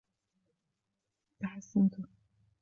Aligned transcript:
تحسنت. 1.39 1.95